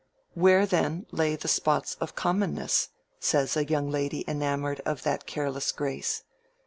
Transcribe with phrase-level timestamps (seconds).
[0.33, 2.89] Where then lay the spots of commonness?
[3.19, 6.23] says a young lady enamoured of that careless grace.